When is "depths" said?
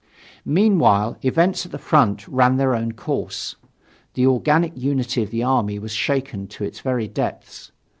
7.07-7.71